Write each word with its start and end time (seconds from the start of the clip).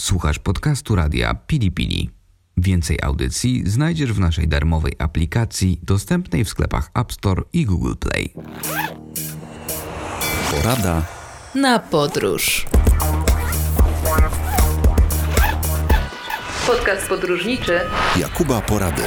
Słuchasz 0.00 0.38
podcastu 0.38 0.94
radia 0.94 1.34
Pili 1.34 1.72
Pili. 1.72 2.10
Więcej 2.56 2.98
audycji 3.02 3.62
znajdziesz 3.70 4.12
w 4.12 4.20
naszej 4.20 4.48
darmowej 4.48 4.92
aplikacji 4.98 5.80
dostępnej 5.82 6.44
w 6.44 6.48
sklepach 6.48 6.90
App 6.94 7.12
Store 7.12 7.42
i 7.52 7.64
Google 7.64 7.94
Play. 8.00 8.32
Porada 10.50 11.02
na 11.54 11.78
podróż. 11.78 12.66
Podcast 16.66 17.08
podróżniczy 17.08 17.80
Jakuba 18.16 18.60
Porady. 18.60 19.02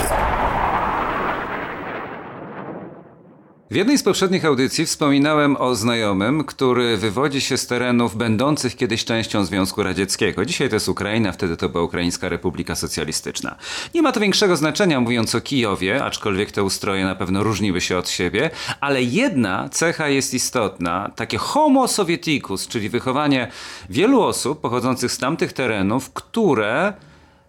W 3.72 3.76
jednej 3.76 3.98
z 3.98 4.04
poprzednich 4.04 4.46
audycji 4.46 4.86
wspominałem 4.86 5.58
o 5.58 5.76
znajomym, 5.76 6.44
który 6.44 6.98
wywodzi 6.98 7.42
się 7.42 7.58
z 7.58 7.68
terenów 7.68 8.16
będących 8.16 8.76
kiedyś 8.76 9.06
częścią 9.06 9.46
Związku 9.46 9.84
Radzieckiego. 9.84 10.46
Dzisiaj 10.46 10.70
to 10.70 10.76
jest 10.76 10.90
Ukraina, 10.90 11.32
wtedy 11.32 11.58
to 11.58 11.70
była 11.70 11.84
Ukraińska 11.84 12.30
Republika 12.30 12.76
Socjalistyczna. 12.76 13.56
Nie 13.94 14.02
ma 14.02 14.12
to 14.12 14.20
większego 14.20 14.58
znaczenia 14.58 15.00
mówiąc 15.00 15.36
o 15.36 15.42
Kijowie, 15.42 16.04
aczkolwiek 16.04 16.52
te 16.52 16.64
ustroje 16.64 17.06
na 17.06 17.16
pewno 17.16 17.44
różniły 17.44 17.82
się 17.82 17.98
od 17.98 18.10
siebie, 18.10 18.50
ale 18.80 19.04
jedna 19.04 19.70
cecha 19.70 20.08
jest 20.08 20.34
istotna, 20.34 21.12
takie 21.16 21.38
homo 21.38 21.88
sovieticus, 21.88 22.68
czyli 22.68 22.90
wychowanie 22.90 23.52
wielu 23.90 24.22
osób 24.22 24.62
pochodzących 24.62 25.12
z 25.12 25.18
tamtych 25.18 25.54
terenów, 25.54 26.14
które 26.14 26.94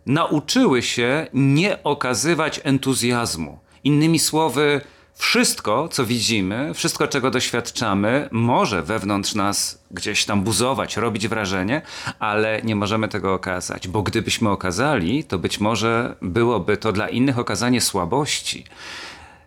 nauczyły 0.07 0.83
się 0.83 1.27
nie 1.35 1.83
okazywać 1.83 2.61
entuzjazmu. 2.65 3.59
Innymi 3.85 4.19
słowy, 4.19 4.81
wszystko, 5.21 5.89
co 5.89 6.07
widzimy, 6.07 6.75
wszystko, 6.75 7.09
czego 7.09 7.31
doświadczamy, 7.31 8.29
może 8.33 8.83
wewnątrz 8.83 9.35
nas 9.35 9.83
gdzieś 9.91 10.25
tam 10.25 10.43
buzować, 10.43 10.97
robić 10.97 11.29
wrażenie, 11.29 11.83
ale 12.19 12.61
nie 12.65 12.77
możemy 12.77 13.09
tego 13.09 13.35
okazać, 13.35 13.89
bo 13.89 14.03
gdybyśmy 14.03 14.51
okazali, 14.51 15.25
to 15.25 15.39
być 15.39 15.61
może 15.61 16.17
byłoby 16.23 16.77
to 16.77 16.93
dla 16.93 17.09
innych 17.09 17.39
okazanie 17.39 17.81
słabości. 17.81 18.65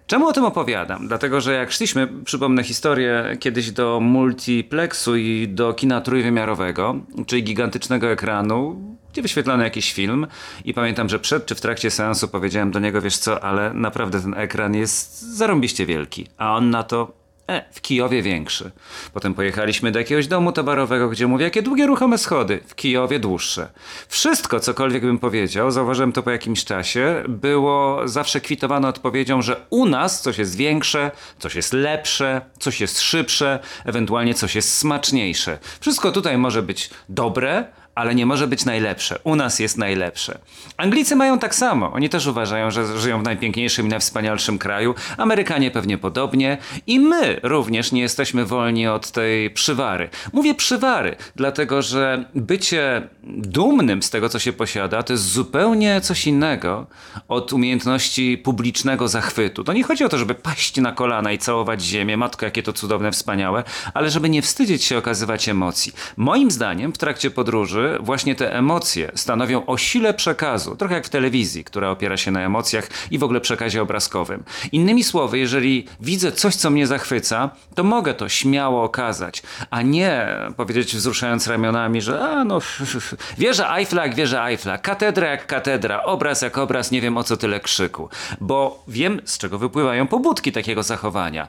Czemu 0.07 0.27
o 0.27 0.33
tym 0.33 0.45
opowiadam? 0.45 1.07
Dlatego, 1.07 1.41
że 1.41 1.53
jak 1.53 1.71
szliśmy, 1.71 2.07
przypomnę 2.25 2.63
historię, 2.63 3.37
kiedyś 3.39 3.71
do 3.71 3.99
multiplexu 3.99 5.15
i 5.15 5.47
do 5.47 5.73
kina 5.73 6.01
trójwymiarowego, 6.01 6.95
czyli 7.27 7.43
gigantycznego 7.43 8.11
ekranu, 8.11 8.81
gdzie 9.11 9.21
wyświetlano 9.21 9.63
jakiś 9.63 9.93
film 9.93 10.27
i 10.65 10.73
pamiętam, 10.73 11.09
że 11.09 11.19
przed 11.19 11.45
czy 11.45 11.55
w 11.55 11.61
trakcie 11.61 11.91
seansu 11.91 12.27
powiedziałem 12.27 12.71
do 12.71 12.79
niego, 12.79 13.01
wiesz 13.01 13.17
co, 13.17 13.43
ale 13.43 13.73
naprawdę 13.73 14.21
ten 14.21 14.33
ekran 14.33 14.75
jest 14.75 15.21
zarąbiście 15.21 15.85
wielki. 15.85 16.27
A 16.37 16.55
on 16.55 16.69
na 16.69 16.83
to, 16.83 17.22
w 17.71 17.81
Kijowie 17.81 18.21
większy. 18.21 18.71
Potem 19.13 19.33
pojechaliśmy 19.33 19.91
do 19.91 19.99
jakiegoś 19.99 20.27
domu 20.27 20.51
towarowego, 20.51 21.09
gdzie 21.09 21.27
mówię, 21.27 21.45
jakie 21.45 21.61
długie 21.61 21.87
ruchome 21.87 22.17
schody. 22.17 22.59
W 22.67 22.75
Kijowie 22.75 23.19
dłuższe. 23.19 23.69
Wszystko, 24.07 24.59
cokolwiek 24.59 25.03
bym 25.03 25.19
powiedział, 25.19 25.71
zauważyłem 25.71 26.11
to 26.11 26.23
po 26.23 26.31
jakimś 26.31 26.65
czasie, 26.65 27.23
było 27.27 28.07
zawsze 28.07 28.41
kwitowane 28.41 28.87
odpowiedzią, 28.87 29.41
że 29.41 29.65
u 29.69 29.85
nas 29.85 30.21
coś 30.21 30.37
jest 30.37 30.55
większe, 30.55 31.11
coś 31.39 31.55
jest 31.55 31.73
lepsze, 31.73 32.41
coś 32.59 32.81
jest 32.81 33.01
szybsze, 33.01 33.59
ewentualnie 33.85 34.33
coś 34.33 34.55
jest 34.55 34.77
smaczniejsze. 34.77 35.57
Wszystko 35.79 36.11
tutaj 36.11 36.37
może 36.37 36.63
być 36.63 36.89
dobre, 37.09 37.65
ale 37.95 38.15
nie 38.15 38.25
może 38.25 38.47
być 38.47 38.65
najlepsze. 38.65 39.19
U 39.23 39.35
nas 39.35 39.59
jest 39.59 39.77
najlepsze. 39.77 40.39
Anglicy 40.77 41.15
mają 41.15 41.39
tak 41.39 41.55
samo. 41.55 41.93
Oni 41.93 42.09
też 42.09 42.27
uważają, 42.27 42.71
że 42.71 42.99
żyją 42.99 43.19
w 43.19 43.23
najpiękniejszym 43.23 43.85
i 43.85 43.89
najwspanialszym 43.89 44.57
kraju. 44.57 44.95
Amerykanie 45.17 45.71
pewnie 45.71 45.97
podobnie. 45.97 46.57
I 46.87 46.99
my 46.99 47.39
również 47.43 47.91
nie 47.91 48.01
jesteśmy 48.01 48.45
wolni 48.45 48.87
od 48.87 49.11
tej 49.11 49.49
przywary. 49.49 50.09
Mówię 50.33 50.55
przywary, 50.55 51.15
dlatego 51.35 51.81
że 51.81 52.25
bycie 52.35 53.07
dumnym 53.23 54.03
z 54.03 54.09
tego, 54.09 54.29
co 54.29 54.39
się 54.39 54.53
posiada, 54.53 55.03
to 55.03 55.13
jest 55.13 55.23
zupełnie 55.23 56.01
coś 56.01 56.27
innego 56.27 56.87
od 57.27 57.53
umiejętności 57.53 58.37
publicznego 58.37 59.07
zachwytu. 59.07 59.63
To 59.63 59.73
nie 59.73 59.83
chodzi 59.83 60.03
o 60.03 60.09
to, 60.09 60.17
żeby 60.17 60.35
paść 60.35 60.77
na 60.77 60.91
kolana 60.91 61.31
i 61.31 61.37
całować 61.37 61.81
ziemię, 61.81 62.17
matko, 62.17 62.45
jakie 62.45 62.63
to 62.63 62.73
cudowne, 62.73 63.11
wspaniałe, 63.11 63.63
ale 63.93 64.09
żeby 64.09 64.29
nie 64.29 64.41
wstydzić 64.41 64.83
się 64.83 64.97
okazywać 64.97 65.49
emocji. 65.49 65.93
Moim 66.17 66.51
zdaniem 66.51 66.93
w 66.93 66.97
trakcie 66.97 67.31
podróży 67.31 67.82
właśnie 67.99 68.35
te 68.35 68.55
emocje 68.55 69.11
stanowią 69.15 69.65
o 69.65 69.77
sile 69.77 70.13
przekazu, 70.13 70.75
trochę 70.75 70.95
jak 70.95 71.05
w 71.05 71.09
telewizji, 71.09 71.63
która 71.63 71.89
opiera 71.89 72.17
się 72.17 72.31
na 72.31 72.41
emocjach 72.41 72.89
i 73.11 73.17
w 73.17 73.23
ogóle 73.23 73.41
przekazie 73.41 73.81
obrazkowym. 73.81 74.43
Innymi 74.71 75.03
słowy, 75.03 75.39
jeżeli 75.39 75.87
widzę 75.99 76.31
coś, 76.31 76.55
co 76.55 76.69
mnie 76.69 76.87
zachwyca, 76.87 77.49
to 77.75 77.83
mogę 77.83 78.13
to 78.13 78.29
śmiało 78.29 78.83
okazać, 78.83 79.43
a 79.69 79.81
nie 79.81 80.27
powiedzieć 80.57 80.95
wzruszając 80.95 81.47
ramionami, 81.47 82.01
że 82.01 82.21
a 82.21 82.43
no, 82.43 82.59
wieża 83.37 83.77
Eiffla 83.77 84.03
jak 84.03 84.15
wieża 84.15 84.49
Eiffla, 84.49 84.77
katedra 84.77 85.27
jak 85.27 85.47
katedra, 85.47 86.03
obraz 86.03 86.41
jak 86.41 86.57
obraz, 86.57 86.91
nie 86.91 87.01
wiem 87.01 87.17
o 87.17 87.23
co 87.23 87.37
tyle 87.37 87.59
krzyku, 87.59 88.09
bo 88.41 88.83
wiem 88.87 89.21
z 89.25 89.37
czego 89.37 89.57
wypływają 89.57 90.07
pobudki 90.07 90.51
takiego 90.51 90.83
zachowania 90.83 91.47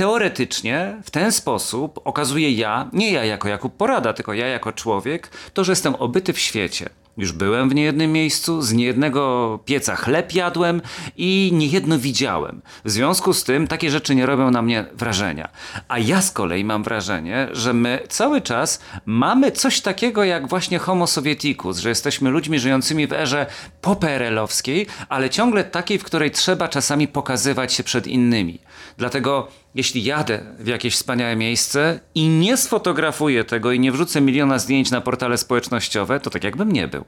teoretycznie 0.00 0.96
w 1.04 1.10
ten 1.10 1.32
sposób 1.32 2.00
okazuję 2.04 2.50
ja, 2.52 2.90
nie 2.92 3.12
ja 3.12 3.24
jako 3.24 3.48
Jakub 3.48 3.76
Porada, 3.76 4.12
tylko 4.12 4.34
ja 4.34 4.46
jako 4.46 4.72
człowiek, 4.72 5.30
to, 5.54 5.64
że 5.64 5.72
jestem 5.72 5.94
obyty 5.94 6.32
w 6.32 6.38
świecie. 6.38 6.90
Już 7.16 7.32
byłem 7.32 7.68
w 7.68 7.74
niejednym 7.74 8.12
miejscu, 8.12 8.62
z 8.62 8.72
niejednego 8.72 9.58
pieca 9.64 9.96
chleb 9.96 10.34
jadłem 10.34 10.82
i 11.16 11.50
niejedno 11.54 11.98
widziałem. 11.98 12.62
W 12.84 12.90
związku 12.90 13.32
z 13.32 13.44
tym 13.44 13.66
takie 13.66 13.90
rzeczy 13.90 14.14
nie 14.14 14.26
robią 14.26 14.50
na 14.50 14.62
mnie 14.62 14.84
wrażenia. 14.92 15.48
A 15.88 15.98
ja 15.98 16.22
z 16.22 16.30
kolei 16.30 16.64
mam 16.64 16.82
wrażenie, 16.82 17.48
że 17.52 17.72
my 17.72 17.98
cały 18.08 18.40
czas 18.40 18.80
mamy 19.06 19.52
coś 19.52 19.80
takiego 19.80 20.24
jak 20.24 20.48
właśnie 20.48 20.78
homo 20.78 21.06
sovieticus, 21.06 21.78
że 21.78 21.88
jesteśmy 21.88 22.30
ludźmi 22.30 22.58
żyjącymi 22.58 23.06
w 23.06 23.12
erze 23.12 23.46
poperelowskiej, 23.80 24.86
ale 25.08 25.30
ciągle 25.30 25.64
takiej, 25.64 25.98
w 25.98 26.04
której 26.04 26.30
trzeba 26.30 26.68
czasami 26.68 27.08
pokazywać 27.08 27.72
się 27.72 27.82
przed 27.82 28.06
innymi. 28.06 28.58
Dlatego 28.98 29.48
jeśli 29.74 30.04
jadę 30.04 30.40
w 30.58 30.66
jakieś 30.66 30.94
wspaniałe 30.94 31.36
miejsce 31.36 32.00
i 32.14 32.28
nie 32.28 32.56
sfotografuję 32.56 33.44
tego 33.44 33.72
i 33.72 33.80
nie 33.80 33.92
wrzucę 33.92 34.20
miliona 34.20 34.58
zdjęć 34.58 34.90
na 34.90 35.00
portale 35.00 35.38
społecznościowe, 35.38 36.20
to 36.20 36.30
tak 36.30 36.44
jakbym 36.44 36.72
nie 36.72 36.88
był. 36.88 37.04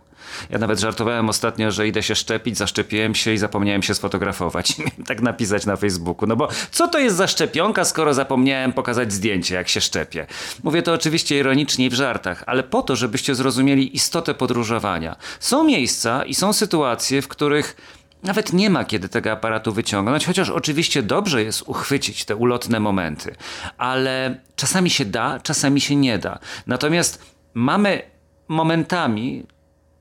Ja 0.50 0.58
nawet 0.58 0.80
żartowałem 0.80 1.28
ostatnio, 1.28 1.70
że 1.70 1.88
idę 1.88 2.02
się 2.02 2.14
szczepić, 2.14 2.58
zaszczepiłem 2.58 3.14
się 3.14 3.32
i 3.32 3.38
zapomniałem 3.38 3.82
się 3.82 3.94
sfotografować. 3.94 4.76
tak 5.08 5.22
napisać 5.22 5.66
na 5.66 5.76
Facebooku. 5.76 6.28
No 6.28 6.36
bo 6.36 6.48
co 6.70 6.88
to 6.88 6.98
jest 6.98 7.16
za 7.16 7.26
szczepionka, 7.26 7.84
skoro 7.84 8.14
zapomniałem 8.14 8.72
pokazać 8.72 9.12
zdjęcie, 9.12 9.54
jak 9.54 9.68
się 9.68 9.80
szczepię? 9.80 10.26
Mówię 10.62 10.82
to 10.82 10.92
oczywiście 10.92 11.38
ironicznie 11.38 11.86
i 11.86 11.90
w 11.90 11.94
żartach, 11.94 12.44
ale 12.46 12.62
po 12.62 12.82
to, 12.82 12.96
żebyście 12.96 13.34
zrozumieli 13.34 13.96
istotę 13.96 14.34
podróżowania. 14.34 15.16
Są 15.40 15.64
miejsca 15.64 16.24
i 16.24 16.34
są 16.34 16.52
sytuacje, 16.52 17.22
w 17.22 17.28
których 17.28 17.76
nawet 18.22 18.52
nie 18.52 18.70
ma 18.70 18.84
kiedy 18.84 19.08
tego 19.08 19.32
aparatu 19.32 19.72
wyciągnąć, 19.72 20.26
chociaż 20.26 20.50
oczywiście 20.50 21.02
dobrze 21.02 21.42
jest 21.42 21.62
uchwycić 21.62 22.24
te 22.24 22.36
ulotne 22.36 22.80
momenty, 22.80 23.34
ale 23.78 24.40
czasami 24.56 24.90
się 24.90 25.04
da, 25.04 25.40
czasami 25.40 25.80
się 25.80 25.96
nie 25.96 26.18
da. 26.18 26.38
Natomiast 26.66 27.22
mamy 27.54 28.02
momentami 28.48 29.46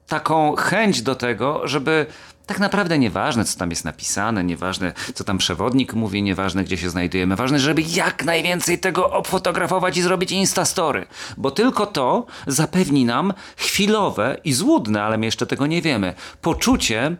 taką 0.07 0.55
chęć 0.55 1.01
do 1.01 1.15
tego, 1.15 1.67
żeby 1.67 2.05
tak 2.45 2.59
naprawdę 2.59 2.99
nieważne, 2.99 3.45
co 3.45 3.59
tam 3.59 3.69
jest 3.69 3.85
napisane, 3.85 4.43
nieważne, 4.43 4.93
co 5.13 5.23
tam 5.23 5.37
przewodnik 5.37 5.93
mówi, 5.93 6.23
nieważne, 6.23 6.63
gdzie 6.63 6.77
się 6.77 6.89
znajdujemy, 6.89 7.35
ważne, 7.35 7.59
żeby 7.59 7.81
jak 7.81 8.25
najwięcej 8.25 8.79
tego 8.79 9.11
obfotografować 9.11 9.97
i 9.97 10.01
zrobić 10.01 10.31
instastory, 10.31 11.05
bo 11.37 11.51
tylko 11.51 11.85
to 11.85 12.25
zapewni 12.47 13.05
nam 13.05 13.33
chwilowe 13.57 14.37
i 14.43 14.53
złudne, 14.53 15.03
ale 15.03 15.17
my 15.17 15.25
jeszcze 15.25 15.47
tego 15.47 15.67
nie 15.67 15.81
wiemy, 15.81 16.13
poczucie 16.41 17.15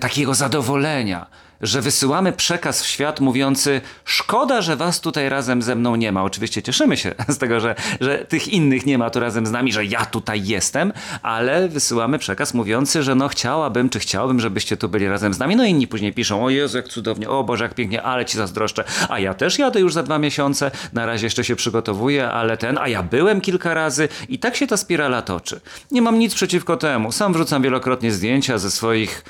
takiego 0.00 0.34
zadowolenia, 0.34 1.26
że 1.60 1.82
wysyłamy 1.82 2.32
przekaz 2.32 2.82
w 2.82 2.86
świat 2.86 3.20
mówiący: 3.20 3.80
Szkoda, 4.04 4.62
że 4.62 4.76
was 4.76 5.00
tutaj 5.00 5.28
razem 5.28 5.62
ze 5.62 5.74
mną 5.74 5.96
nie 5.96 6.12
ma. 6.12 6.22
Oczywiście 6.22 6.62
cieszymy 6.62 6.96
się 6.96 7.14
z 7.28 7.38
tego, 7.38 7.60
że, 7.60 7.74
że 8.00 8.18
tych 8.18 8.48
innych 8.48 8.86
nie 8.86 8.98
ma 8.98 9.10
tu 9.10 9.20
razem 9.20 9.46
z 9.46 9.50
nami, 9.50 9.72
że 9.72 9.84
ja 9.84 10.06
tutaj 10.06 10.46
jestem, 10.46 10.92
ale 11.22 11.68
wysyłamy 11.68 12.18
przekaz 12.18 12.54
mówiący, 12.54 13.02
że 13.02 13.14
no 13.14 13.28
chciałabym, 13.28 13.90
czy 13.90 13.98
chciałbym, 13.98 14.40
żebyście 14.40 14.76
tu 14.76 14.88
byli 14.88 15.08
razem 15.08 15.34
z 15.34 15.38
nami. 15.38 15.56
No 15.56 15.64
inni 15.64 15.86
później 15.86 16.12
piszą: 16.12 16.44
O 16.44 16.50
Jezu, 16.50 16.76
jak 16.76 16.88
cudownie, 16.88 17.28
o 17.28 17.44
Boże, 17.44 17.64
jak 17.64 17.74
pięknie, 17.74 18.02
ale 18.02 18.24
ci 18.24 18.38
zazdroszczę. 18.38 18.84
A 19.08 19.18
ja 19.18 19.34
też 19.34 19.58
jadę 19.58 19.80
już 19.80 19.92
za 19.92 20.02
dwa 20.02 20.18
miesiące, 20.18 20.70
na 20.92 21.06
razie 21.06 21.26
jeszcze 21.26 21.44
się 21.44 21.56
przygotowuję, 21.56 22.30
ale 22.30 22.56
ten, 22.56 22.78
a 22.78 22.88
ja 22.88 23.02
byłem 23.02 23.40
kilka 23.40 23.74
razy 23.74 24.08
i 24.28 24.38
tak 24.38 24.56
się 24.56 24.66
ta 24.66 24.76
spirala 24.76 25.22
toczy. 25.22 25.60
Nie 25.90 26.02
mam 26.02 26.18
nic 26.18 26.34
przeciwko 26.34 26.76
temu. 26.76 27.12
Sam 27.12 27.32
wrzucam 27.32 27.62
wielokrotnie 27.62 28.12
zdjęcia 28.12 28.58
ze 28.58 28.70
swoich 28.70 29.24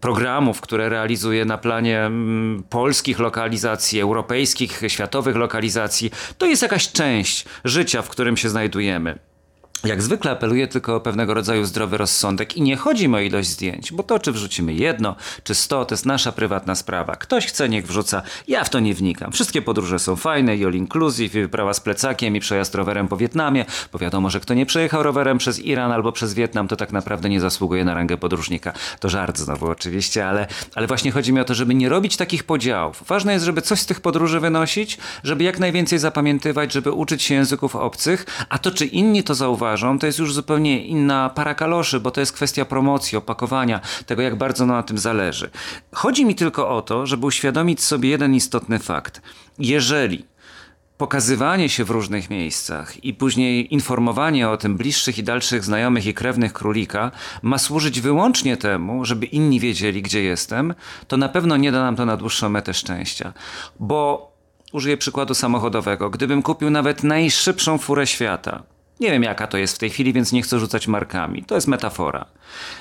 programów, 0.00 0.60
które 0.60 0.88
realizuję 0.88 1.44
na 1.44 1.58
planie 1.58 1.71
planie 1.72 2.00
mm, 2.00 2.62
polskich 2.62 3.18
lokalizacji, 3.18 4.00
europejskich, 4.00 4.80
światowych 4.88 5.36
lokalizacji, 5.36 6.10
to 6.38 6.46
jest 6.46 6.62
jakaś 6.62 6.92
część 6.92 7.44
życia, 7.64 8.02
w 8.02 8.08
którym 8.08 8.36
się 8.36 8.48
znajdujemy. 8.48 9.18
Jak 9.84 10.02
zwykle 10.02 10.30
apeluję 10.30 10.68
tylko 10.68 10.96
o 10.96 11.00
pewnego 11.00 11.34
rodzaju 11.34 11.64
zdrowy 11.64 11.96
rozsądek 11.96 12.56
i 12.56 12.62
nie 12.62 12.76
chodzi 12.76 13.08
o 13.14 13.20
ilość 13.20 13.48
zdjęć, 13.48 13.92
bo 13.92 14.02
to 14.02 14.18
czy 14.18 14.32
wrzucimy 14.32 14.74
jedno, 14.74 15.16
czy 15.44 15.54
sto, 15.54 15.84
to 15.84 15.94
jest 15.94 16.06
nasza 16.06 16.32
prywatna 16.32 16.74
sprawa. 16.74 17.16
Ktoś 17.16 17.46
chce, 17.46 17.68
niech 17.68 17.86
wrzuca, 17.86 18.22
ja 18.48 18.64
w 18.64 18.70
to 18.70 18.80
nie 18.80 18.94
wnikam. 18.94 19.32
Wszystkie 19.32 19.62
podróże 19.62 19.98
są 19.98 20.16
fajne 20.16 20.56
i 20.56 20.64
all 20.64 20.74
inclusive, 20.74 21.34
i 21.34 21.40
wyprawa 21.42 21.74
z 21.74 21.80
plecakiem, 21.80 22.36
i 22.36 22.40
przejazd 22.40 22.74
rowerem 22.74 23.08
po 23.08 23.16
Wietnamie, 23.16 23.64
bo 23.92 23.98
wiadomo, 23.98 24.30
że 24.30 24.40
kto 24.40 24.54
nie 24.54 24.66
przejechał 24.66 25.02
rowerem 25.02 25.38
przez 25.38 25.58
Iran 25.58 25.92
albo 25.92 26.12
przez 26.12 26.34
Wietnam, 26.34 26.68
to 26.68 26.76
tak 26.76 26.92
naprawdę 26.92 27.28
nie 27.28 27.40
zasługuje 27.40 27.84
na 27.84 27.94
rangę 27.94 28.16
podróżnika. 28.16 28.72
To 29.00 29.08
żart 29.08 29.38
znowu 29.38 29.66
oczywiście, 29.66 30.28
ale, 30.28 30.46
ale 30.74 30.86
właśnie 30.86 31.12
chodzi 31.12 31.32
mi 31.32 31.40
o 31.40 31.44
to, 31.44 31.54
żeby 31.54 31.74
nie 31.74 31.88
robić 31.88 32.16
takich 32.16 32.44
podziałów. 32.44 33.02
Ważne 33.06 33.32
jest, 33.32 33.44
żeby 33.44 33.62
coś 33.62 33.80
z 33.80 33.86
tych 33.86 34.00
podróży 34.00 34.40
wynosić, 34.40 34.98
żeby 35.24 35.44
jak 35.44 35.58
najwięcej 35.58 35.98
zapamiętywać, 35.98 36.72
żeby 36.72 36.92
uczyć 36.92 37.22
się 37.22 37.34
języków 37.34 37.76
obcych, 37.76 38.26
a 38.48 38.58
to 38.58 38.70
czy 38.70 38.86
inni 38.86 39.22
to 39.22 39.34
zauważą, 39.34 39.71
to 40.00 40.06
jest 40.06 40.18
już 40.18 40.34
zupełnie 40.34 40.86
inna 40.86 41.30
para 41.30 41.54
kaloszy, 41.54 42.00
bo 42.00 42.10
to 42.10 42.20
jest 42.20 42.32
kwestia 42.32 42.64
promocji, 42.64 43.18
opakowania, 43.18 43.80
tego 44.06 44.22
jak 44.22 44.36
bardzo 44.36 44.66
na 44.66 44.82
tym 44.82 44.98
zależy. 44.98 45.50
Chodzi 45.92 46.24
mi 46.24 46.34
tylko 46.34 46.68
o 46.68 46.82
to, 46.82 47.06
żeby 47.06 47.26
uświadomić 47.26 47.82
sobie 47.82 48.08
jeden 48.08 48.34
istotny 48.34 48.78
fakt. 48.78 49.22
Jeżeli 49.58 50.24
pokazywanie 51.02 51.68
się 51.68 51.84
w 51.84 51.90
różnych 51.90 52.30
miejscach 52.30 53.04
i 53.04 53.14
później 53.14 53.74
informowanie 53.74 54.48
o 54.48 54.56
tym 54.56 54.76
bliższych 54.76 55.18
i 55.18 55.22
dalszych 55.22 55.64
znajomych 55.64 56.06
i 56.06 56.14
krewnych 56.14 56.52
królika 56.52 57.10
ma 57.42 57.58
służyć 57.58 58.00
wyłącznie 58.00 58.56
temu, 58.56 59.04
żeby 59.04 59.26
inni 59.26 59.60
wiedzieli, 59.60 60.02
gdzie 60.02 60.22
jestem, 60.22 60.74
to 61.08 61.16
na 61.16 61.28
pewno 61.28 61.56
nie 61.56 61.72
da 61.72 61.82
nam 61.82 61.96
to 61.96 62.06
na 62.06 62.16
dłuższą 62.16 62.48
metę 62.48 62.74
szczęścia. 62.74 63.32
Bo 63.80 64.32
użyję 64.72 64.96
przykładu 64.96 65.34
samochodowego. 65.34 66.10
Gdybym 66.10 66.42
kupił 66.42 66.70
nawet 66.70 67.04
najszybszą 67.04 67.78
furę 67.78 68.06
świata, 68.06 68.62
nie 69.02 69.10
wiem 69.10 69.22
jaka 69.22 69.46
to 69.46 69.58
jest 69.58 69.74
w 69.74 69.78
tej 69.78 69.90
chwili, 69.90 70.12
więc 70.12 70.32
nie 70.32 70.42
chcę 70.42 70.58
rzucać 70.58 70.88
markami. 70.88 71.44
To 71.44 71.54
jest 71.54 71.68
metafora. 71.68 72.26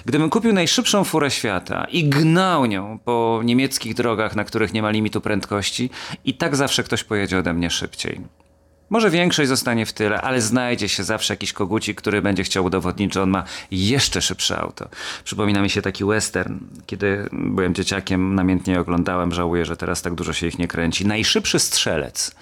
Gdybym 0.06 0.30
kupił 0.30 0.54
najszybszą 0.54 1.04
furę 1.04 1.32
świata 1.32 1.88
i 1.92 2.10
gnał 2.10 2.66
nią 2.66 3.00
po 3.06 3.42
niemieckich 3.44 3.94
drogach, 3.94 4.36
na 4.36 4.44
których 4.44 4.74
nie 4.74 4.82
ma 4.82 4.90
limitu 4.90 5.22
prędkości, 5.22 5.90
i 6.26 6.34
tak 6.34 6.56
zawsze 6.56 6.84
ktoś 6.84 7.04
pojedzie 7.04 7.38
ode 7.38 7.54
mnie 7.54 7.70
szybciej. 7.70 8.22
Może 8.92 9.10
większość 9.10 9.50
zostanie 9.50 9.86
w 9.86 9.94
tyle, 9.94 10.22
ale 10.22 10.42
znajdzie 10.42 10.90
się 10.90 11.04
zawsze 11.04 11.34
jakiś 11.34 11.54
kogucik, 11.54 11.98
który 11.98 12.22
będzie 12.22 12.44
chciał 12.44 12.66
udowodnić, 12.66 13.14
że 13.14 13.22
on 13.22 13.30
ma 13.30 13.44
jeszcze 13.72 14.22
szybsze 14.22 14.58
auto. 14.58 14.90
Przypomina 15.24 15.62
mi 15.62 15.70
się 15.70 15.82
taki 15.82 16.06
western. 16.06 16.58
Kiedy 16.86 17.30
byłem 17.32 17.76
dzieciakiem, 17.76 18.36
namiętnie 18.36 18.80
oglądałem, 18.80 19.32
żałuję, 19.32 19.66
że 19.66 19.78
teraz 19.78 20.02
tak 20.02 20.16
dużo 20.16 20.34
się 20.34 20.48
ich 20.48 20.60
nie 20.60 20.68
kręci. 20.68 21.06
Najszybszy 21.06 21.60
strzelec. 21.60 22.36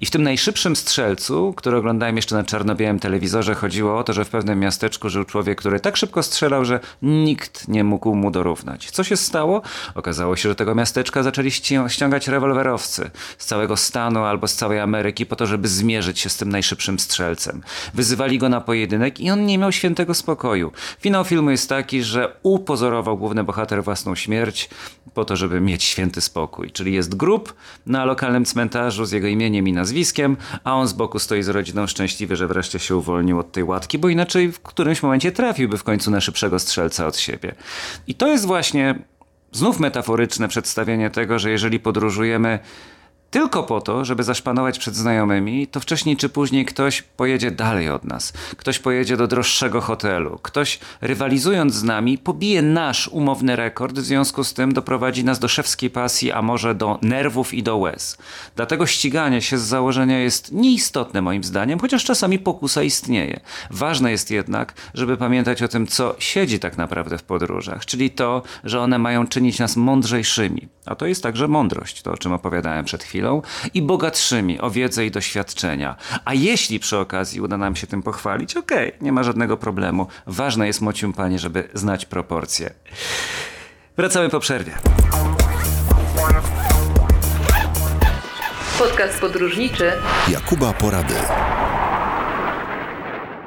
I 0.00 0.06
w 0.06 0.10
tym 0.10 0.22
najszybszym 0.22 0.76
strzelcu, 0.76 1.54
który 1.56 1.76
oglądałem 1.76 2.16
jeszcze 2.16 2.36
na 2.36 2.44
czarno-białym 2.44 2.98
telewizorze, 2.98 3.54
chodziło 3.54 3.98
o 3.98 4.04
to, 4.04 4.12
że 4.12 4.24
w 4.24 4.28
pewnym 4.28 4.60
miasteczku 4.60 5.08
żył 5.08 5.24
człowiek, 5.24 5.58
który 5.58 5.80
tak 5.80 5.96
szybko 5.96 6.22
strzelał, 6.22 6.64
że 6.64 6.80
nikt 7.02 7.68
nie 7.68 7.84
mógł 7.84 8.14
mu 8.14 8.30
dorównać. 8.30 8.90
Co 8.90 9.04
się 9.04 9.16
stało? 9.16 9.62
Okazało 9.94 10.36
się, 10.36 10.48
że 10.48 10.54
tego 10.54 10.74
miasteczka 10.74 11.22
zaczęli 11.22 11.50
ściągać 11.88 12.28
rewolwerowcy 12.28 13.10
z 13.38 13.46
całego 13.46 13.76
stanu 13.76 14.24
albo 14.24 14.48
z 14.48 14.54
całej 14.54 14.80
Ameryki 14.80 15.26
po 15.26 15.36
to, 15.36 15.46
żeby 15.46 15.68
zmierzyć 15.68 15.95
zmierzyć 15.96 16.20
się 16.20 16.28
z 16.28 16.36
tym 16.36 16.48
najszybszym 16.48 16.98
strzelcem. 16.98 17.62
Wyzywali 17.94 18.38
go 18.38 18.48
na 18.48 18.60
pojedynek 18.60 19.20
i 19.20 19.30
on 19.30 19.46
nie 19.46 19.58
miał 19.58 19.72
świętego 19.72 20.14
spokoju. 20.14 20.72
Finał 21.00 21.24
filmu 21.24 21.50
jest 21.50 21.68
taki, 21.68 22.02
że 22.02 22.36
upozorował 22.42 23.18
główny 23.18 23.44
bohater 23.44 23.84
własną 23.84 24.14
śmierć 24.14 24.68
po 25.14 25.24
to, 25.24 25.36
żeby 25.36 25.60
mieć 25.60 25.84
święty 25.84 26.20
spokój. 26.20 26.70
Czyli 26.70 26.92
jest 26.92 27.14
grób 27.14 27.54
na 27.86 28.04
lokalnym 28.04 28.44
cmentarzu 28.44 29.04
z 29.04 29.12
jego 29.12 29.26
imieniem 29.26 29.68
i 29.68 29.72
nazwiskiem, 29.72 30.36
a 30.64 30.74
on 30.74 30.88
z 30.88 30.92
boku 30.92 31.18
stoi 31.18 31.42
z 31.42 31.48
rodziną 31.48 31.86
szczęśliwy, 31.86 32.36
że 32.36 32.46
wreszcie 32.46 32.78
się 32.78 32.96
uwolnił 32.96 33.38
od 33.38 33.52
tej 33.52 33.64
łatki, 33.64 33.98
bo 33.98 34.08
inaczej 34.08 34.52
w 34.52 34.60
którymś 34.60 35.02
momencie 35.02 35.32
trafiłby 35.32 35.78
w 35.78 35.84
końcu 35.84 36.10
na 36.10 36.20
szybszego 36.20 36.58
strzelca 36.58 37.06
od 37.06 37.16
siebie. 37.16 37.54
I 38.06 38.14
to 38.14 38.28
jest 38.28 38.46
właśnie 38.46 38.98
znów 39.52 39.80
metaforyczne 39.80 40.48
przedstawienie 40.48 41.10
tego, 41.10 41.38
że 41.38 41.50
jeżeli 41.50 41.80
podróżujemy 41.80 42.58
tylko 43.30 43.62
po 43.62 43.80
to, 43.80 44.04
żeby 44.04 44.22
zaszpanować 44.22 44.78
przed 44.78 44.96
znajomymi, 44.96 45.66
to 45.66 45.80
wcześniej 45.80 46.16
czy 46.16 46.28
później 46.28 46.64
ktoś 46.64 47.02
pojedzie 47.02 47.50
dalej 47.50 47.90
od 47.90 48.04
nas. 48.04 48.32
Ktoś 48.56 48.78
pojedzie 48.78 49.16
do 49.16 49.26
droższego 49.26 49.80
hotelu. 49.80 50.38
Ktoś 50.42 50.78
rywalizując 51.00 51.74
z 51.74 51.82
nami 51.82 52.18
pobije 52.18 52.62
nasz 52.62 53.08
umowny 53.08 53.56
rekord, 53.56 53.98
w 53.98 54.04
związku 54.04 54.44
z 54.44 54.54
tym 54.54 54.72
doprowadzi 54.72 55.24
nas 55.24 55.38
do 55.38 55.48
szewskiej 55.48 55.90
pasji, 55.90 56.32
a 56.32 56.42
może 56.42 56.74
do 56.74 56.98
nerwów 57.02 57.54
i 57.54 57.62
do 57.62 57.76
łez. 57.76 58.18
Dlatego 58.56 58.86
ściganie 58.86 59.42
się 59.42 59.58
z 59.58 59.62
założenia 59.62 60.18
jest 60.18 60.52
nieistotne 60.52 61.22
moim 61.22 61.44
zdaniem, 61.44 61.78
chociaż 61.78 62.04
czasami 62.04 62.38
pokusa 62.38 62.82
istnieje. 62.82 63.40
Ważne 63.70 64.10
jest 64.10 64.30
jednak, 64.30 64.74
żeby 64.94 65.16
pamiętać 65.16 65.62
o 65.62 65.68
tym, 65.68 65.86
co 65.86 66.16
siedzi 66.18 66.58
tak 66.58 66.76
naprawdę 66.76 67.18
w 67.18 67.22
podróżach, 67.22 67.86
czyli 67.86 68.10
to, 68.10 68.42
że 68.64 68.80
one 68.80 68.98
mają 68.98 69.26
czynić 69.26 69.58
nas 69.58 69.76
mądrzejszymi. 69.76 70.68
A 70.86 70.94
to 70.94 71.06
jest 71.06 71.22
także 71.22 71.48
mądrość, 71.48 72.02
to 72.02 72.12
o 72.12 72.16
czym 72.16 72.32
opowiadałem 72.32 72.84
przed 72.84 73.04
chwilą 73.04 73.42
i 73.74 73.82
bogatszymi 73.82 74.60
o 74.60 74.70
wiedzę 74.70 75.06
i 75.06 75.10
doświadczenia. 75.10 75.96
A 76.24 76.34
jeśli 76.34 76.80
przy 76.80 76.98
okazji 76.98 77.40
uda 77.40 77.56
nam 77.56 77.76
się 77.76 77.86
tym 77.86 78.02
pochwalić, 78.02 78.56
okej, 78.56 78.88
okay, 78.88 78.98
nie 79.00 79.12
ma 79.12 79.22
żadnego 79.22 79.56
problemu. 79.56 80.06
Ważne 80.26 80.66
jest, 80.66 80.80
mocium 80.80 81.12
panie, 81.12 81.38
żeby 81.38 81.68
znać 81.74 82.06
proporcje. 82.06 82.74
Wracamy 83.96 84.28
po 84.28 84.40
przerwie. 84.40 84.72
Podcast 88.78 89.20
podróżniczy 89.20 89.92
Jakuba 90.28 90.72
Porady. 90.72 91.14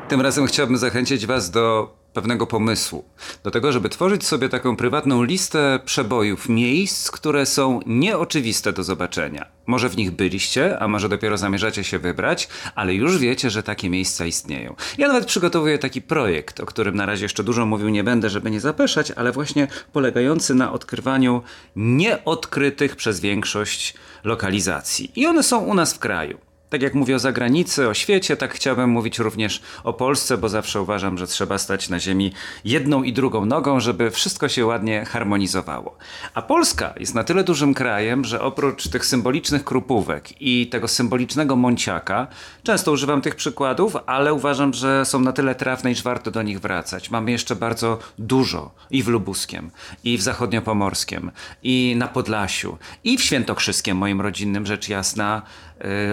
Tym 0.07 0.21
razem 0.21 0.47
chciałbym 0.47 0.77
zachęcić 0.77 1.25
Was 1.25 1.51
do 1.51 1.98
pewnego 2.13 2.47
pomysłu. 2.47 3.06
Do 3.44 3.51
tego, 3.51 3.71
żeby 3.71 3.89
tworzyć 3.89 4.27
sobie 4.27 4.50
taką 4.50 4.75
prywatną 4.75 5.23
listę 5.23 5.79
przebojów, 5.85 6.50
miejsc, 6.50 7.11
które 7.11 7.45
są 7.45 7.79
nieoczywiste 7.85 8.73
do 8.73 8.83
zobaczenia. 8.83 9.45
Może 9.65 9.89
w 9.89 9.97
nich 9.97 10.11
byliście, 10.11 10.79
a 10.79 10.88
może 10.88 11.09
dopiero 11.09 11.38
zamierzacie 11.38 11.83
się 11.83 12.00
wybrać, 12.00 12.50
ale 12.75 12.94
już 12.94 13.17
wiecie, 13.17 13.50
że 13.50 13.63
takie 13.63 13.89
miejsca 13.89 14.25
istnieją. 14.25 14.75
Ja 14.97 15.07
nawet 15.07 15.25
przygotowuję 15.25 15.77
taki 15.77 16.01
projekt, 16.01 16.59
o 16.59 16.65
którym 16.65 16.95
na 16.95 17.06
razie 17.06 17.25
jeszcze 17.25 17.44
dużo 17.44 17.65
mówił 17.65 17.89
nie 17.89 18.03
będę, 18.03 18.29
żeby 18.29 18.51
nie 18.51 18.59
zapeszać, 18.59 19.11
ale 19.11 19.31
właśnie 19.31 19.67
polegający 19.94 20.56
na 20.56 20.71
odkrywaniu 20.71 21.41
nieodkrytych 21.75 22.95
przez 22.95 23.19
większość 23.19 23.94
lokalizacji. 24.23 25.11
I 25.15 25.25
one 25.25 25.44
są 25.44 25.59
u 25.59 25.73
nas 25.73 25.94
w 25.94 26.00
kraju. 26.00 26.48
Tak 26.69 26.81
jak 26.81 26.94
mówię 26.94 27.16
o 27.16 27.19
zagranicy, 27.19 27.88
o 27.88 27.94
świecie, 27.94 28.38
tak 28.38 28.54
chciałbym 28.54 28.89
mówić 28.89 29.19
również 29.19 29.62
o 29.83 29.94
Polsce, 29.94 30.38
bo 30.38 30.50
zawsze 30.50 30.81
uważam, 30.81 31.18
że 31.18 31.27
trzeba 31.27 31.57
stać 31.57 31.89
na 31.89 32.00
ziemi 32.00 32.33
jedną 32.66 33.04
i 33.04 33.13
drugą 33.13 33.45
nogą, 33.45 33.80
żeby 33.80 34.12
wszystko 34.12 34.50
się 34.50 34.66
ładnie 34.66 35.06
harmonizowało. 35.06 35.98
A 36.33 36.42
Polska 36.42 36.94
jest 37.00 37.16
na 37.16 37.24
tyle 37.24 37.44
dużym 37.44 37.74
krajem, 37.74 38.25
że 38.25 38.42
oprócz 38.42 38.88
tych 38.88 39.06
symbolicznych 39.06 39.63
krupówek 39.63 40.42
i 40.42 40.68
tego 40.68 40.88
symbolicznego 40.88 41.56
mąciaka, 41.56 42.27
często 42.63 42.92
używam 42.92 43.21
tych 43.21 43.36
przykładów, 43.36 43.98
ale 44.06 44.33
uważam, 44.33 44.74
że 44.74 45.06
są 45.06 45.19
na 45.19 45.31
tyle 45.31 45.56
trafne, 45.56 45.92
iż 45.92 46.04
warto 46.04 46.31
do 46.31 46.42
nich 46.42 46.60
wracać. 46.60 47.10
Mamy 47.10 47.31
jeszcze 47.31 47.56
bardzo 47.56 48.00
dużo 48.19 48.71
i 48.92 49.04
w 49.04 49.07
Lubuskiem, 49.07 49.71
i 50.04 50.18
w 50.18 50.21
Zachodniopomorskiem, 50.21 51.31
i 51.64 51.95
na 51.97 52.07
Podlasiu, 52.07 52.78
i 53.04 53.18
w 53.18 53.23
Świętokrzyskiem, 53.23 53.97
moim 53.97 54.21
rodzinnym, 54.21 54.66
rzecz 54.66 54.90
jasna, 54.90 55.42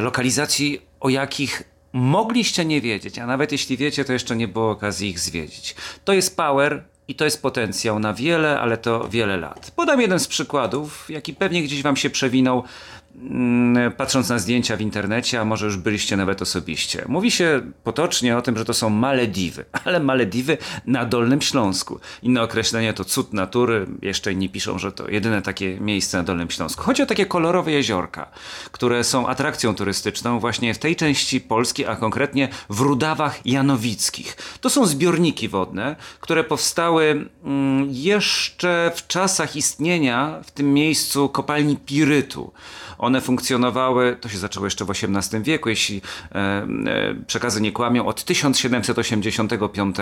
lokalizacji, 0.00 0.82
o 1.00 1.08
jakich 1.08 1.62
mogliście 1.92 2.64
nie 2.64 2.80
wiedzieć, 2.80 3.18
a 3.18 3.26
nawet 3.26 3.52
jeśli 3.52 3.76
wiecie, 3.76 4.04
to 4.04 4.12
jeszcze 4.12 4.36
nie 4.36 4.48
było 4.48 4.70
okazji 4.70 5.08
ich 5.10 5.18
zwiedzić. 5.18 5.74
To 6.04 6.12
jest 6.12 6.36
power 6.36 6.84
i 7.08 7.14
to 7.14 7.24
jest 7.24 7.42
potencjał 7.42 7.98
na 7.98 8.14
wiele, 8.14 8.60
ale 8.60 8.76
to 8.76 9.08
wiele 9.08 9.36
lat. 9.36 9.72
Podam 9.76 10.00
jeden 10.00 10.20
z 10.20 10.28
przykładów, 10.28 11.10
jaki 11.10 11.34
pewnie 11.34 11.62
gdzieś 11.62 11.82
wam 11.82 11.96
się 11.96 12.10
przewinął 12.10 12.64
patrząc 13.96 14.28
na 14.28 14.38
zdjęcia 14.38 14.76
w 14.76 14.80
internecie, 14.80 15.40
a 15.40 15.44
może 15.44 15.66
już 15.66 15.76
byliście 15.76 16.16
nawet 16.16 16.42
osobiście. 16.42 17.04
Mówi 17.08 17.30
się 17.30 17.60
potocznie 17.84 18.36
o 18.36 18.42
tym, 18.42 18.58
że 18.58 18.64
to 18.64 18.74
są 18.74 18.90
Malediwy, 18.90 19.64
ale 19.84 20.00
Malediwy 20.00 20.58
na 20.86 21.04
Dolnym 21.04 21.42
Śląsku. 21.42 22.00
Inne 22.22 22.42
określenie 22.42 22.92
to 22.92 23.04
cud 23.04 23.32
natury, 23.32 23.86
jeszcze 24.02 24.32
inni 24.32 24.48
piszą, 24.48 24.78
że 24.78 24.92
to 24.92 25.10
jedyne 25.10 25.42
takie 25.42 25.80
miejsce 25.80 26.18
na 26.18 26.24
Dolnym 26.24 26.50
Śląsku. 26.50 26.82
Chodzi 26.82 27.02
o 27.02 27.06
takie 27.06 27.26
kolorowe 27.26 27.72
jeziorka, 27.72 28.30
które 28.72 29.04
są 29.04 29.26
atrakcją 29.26 29.74
turystyczną 29.74 30.40
właśnie 30.40 30.74
w 30.74 30.78
tej 30.78 30.96
części 30.96 31.40
Polski, 31.40 31.86
a 31.86 31.96
konkretnie 31.96 32.48
w 32.70 32.80
Rudawach 32.80 33.46
Janowickich. 33.46 34.36
To 34.60 34.70
są 34.70 34.86
zbiorniki 34.86 35.48
wodne, 35.48 35.96
które 36.20 36.44
powstały 36.44 37.28
mm, 37.44 37.88
jeszcze 37.90 38.92
w 38.94 39.06
czasach 39.06 39.56
istnienia 39.56 40.40
w 40.44 40.50
tym 40.50 40.74
miejscu 40.74 41.28
kopalni 41.28 41.76
Pirytu. 41.76 42.52
One 43.06 43.20
funkcjonowały, 43.20 44.16
to 44.20 44.28
się 44.28 44.38
zaczęło 44.38 44.66
jeszcze 44.66 44.84
w 44.84 44.90
XVIII 44.90 45.42
wieku, 45.42 45.68
jeśli 45.68 46.00
e, 46.32 46.38
e, 46.38 46.66
przekazy 47.26 47.60
nie 47.60 47.72
kłamią, 47.72 48.06
od 48.06 48.24
1785 48.24 49.96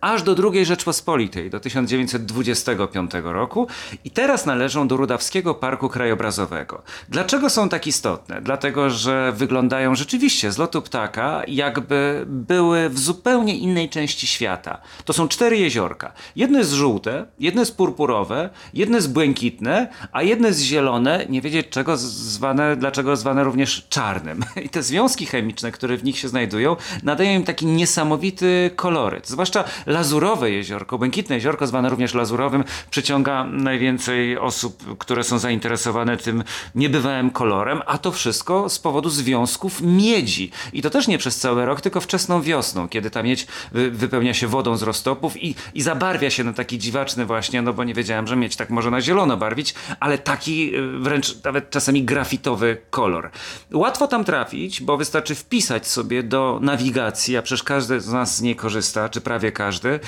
aż 0.00 0.22
do 0.22 0.36
II 0.52 0.64
Rzeczpospolitej, 0.64 1.50
do 1.50 1.60
1925 1.60 3.10
roku 3.24 3.66
i 4.04 4.10
teraz 4.10 4.46
należą 4.46 4.88
do 4.88 4.96
Rudawskiego 4.96 5.54
Parku 5.54 5.88
Krajobrazowego. 5.88 6.82
Dlaczego 7.08 7.50
są 7.50 7.68
tak 7.68 7.86
istotne? 7.86 8.40
Dlatego, 8.42 8.90
że 8.90 9.32
wyglądają 9.32 9.94
rzeczywiście 9.94 10.52
z 10.52 10.58
lotu 10.58 10.82
ptaka, 10.82 11.42
jakby 11.48 12.24
były 12.26 12.88
w 12.88 12.98
zupełnie 12.98 13.58
innej 13.58 13.88
części 13.88 14.26
świata. 14.26 14.80
To 15.04 15.12
są 15.12 15.28
cztery 15.28 15.58
jeziorka. 15.58 16.12
Jedno 16.36 16.58
jest 16.58 16.72
żółte, 16.72 17.26
jedno 17.38 17.62
jest 17.62 17.76
purpurowe, 17.76 18.50
jedno 18.74 18.96
jest 18.96 19.12
błękitne, 19.12 19.88
a 20.12 20.22
jedno 20.22 20.48
jest 20.48 20.60
zielone, 20.60 21.26
nie 21.28 21.40
wiedzieć 21.40 21.68
czego 21.70 21.96
zwane, 22.30 22.76
dlaczego 22.76 23.16
zwane 23.16 23.44
również 23.44 23.86
czarnym. 23.88 24.44
I 24.66 24.68
te 24.68 24.82
związki 24.82 25.26
chemiczne, 25.26 25.72
które 25.72 25.96
w 25.96 26.04
nich 26.04 26.18
się 26.18 26.28
znajdują, 26.28 26.76
nadają 27.02 27.30
im 27.38 27.44
taki 27.44 27.66
niesamowity 27.66 28.70
koloryt. 28.76 29.28
Zwłaszcza 29.28 29.64
lazurowe 29.86 30.50
jeziorko, 30.50 30.98
błękitne 30.98 31.34
jeziorko, 31.34 31.66
zwane 31.66 31.88
również 31.88 32.14
lazurowym, 32.14 32.64
przyciąga 32.90 33.44
najwięcej 33.44 34.38
osób, 34.38 34.98
które 34.98 35.24
są 35.24 35.38
zainteresowane 35.38 36.16
tym 36.16 36.44
niebywałym 36.74 37.30
kolorem, 37.30 37.82
a 37.86 37.98
to 37.98 38.12
wszystko 38.12 38.68
z 38.68 38.78
powodu 38.78 39.10
związków 39.10 39.80
miedzi. 39.82 40.50
I 40.72 40.82
to 40.82 40.90
też 40.90 41.08
nie 41.08 41.18
przez 41.18 41.38
cały 41.38 41.64
rok, 41.64 41.80
tylko 41.80 42.00
wczesną 42.00 42.42
wiosną, 42.42 42.88
kiedy 42.88 43.10
ta 43.10 43.22
miedź 43.22 43.46
wypełnia 43.72 44.34
się 44.34 44.46
wodą 44.46 44.76
z 44.76 44.82
roztopów 44.82 45.42
i, 45.42 45.54
i 45.74 45.82
zabarwia 45.82 46.30
się 46.30 46.44
na 46.44 46.52
taki 46.52 46.78
dziwaczny 46.78 47.26
właśnie, 47.26 47.62
no 47.62 47.72
bo 47.72 47.84
nie 47.84 47.94
wiedziałem, 47.94 48.26
że 48.26 48.36
miedź 48.36 48.56
tak 48.56 48.70
może 48.70 48.90
na 48.90 49.00
zielono 49.00 49.36
barwić, 49.36 49.74
ale 50.00 50.18
taki 50.18 50.76
y, 50.76 50.98
wręcz 50.98 51.44
nawet 51.44 51.70
czasami 51.70 52.04
grafitowy 52.10 52.76
kolor. 52.90 53.30
Łatwo 53.72 54.06
tam 54.06 54.24
trafić, 54.24 54.82
bo 54.82 54.96
wystarczy 54.96 55.34
wpisać 55.34 55.86
sobie 55.86 56.22
do 56.22 56.58
nawigacji, 56.62 57.36
a 57.36 57.42
przecież 57.42 57.62
każdy 57.62 58.00
z 58.00 58.12
nas 58.12 58.36
z 58.36 58.42
niej 58.42 58.56
korzysta, 58.56 59.08
czy 59.08 59.20
prawie 59.20 59.52
każdy, 59.52 59.88
y, 59.88 60.00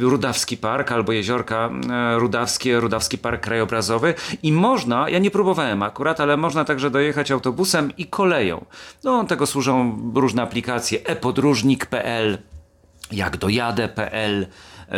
Rudawski 0.00 0.56
Park 0.56 0.92
albo 0.92 1.12
jeziorka 1.12 1.70
y, 2.16 2.18
Rudawskie, 2.18 2.80
Rudawski 2.80 3.18
Park 3.18 3.42
Krajobrazowy 3.42 4.14
i 4.42 4.52
można, 4.52 5.08
ja 5.08 5.18
nie 5.18 5.30
próbowałem 5.30 5.82
akurat, 5.82 6.20
ale 6.20 6.36
można 6.36 6.64
także 6.64 6.90
dojechać 6.90 7.30
autobusem 7.30 7.92
i 7.98 8.06
koleją. 8.06 8.64
No, 9.04 9.24
tego 9.24 9.46
służą 9.46 9.98
różne 10.14 10.42
aplikacje 10.42 10.98
e-podróżnik.pl, 11.04 12.38
jak 13.12 13.36
dojadę.pl, 13.36 14.46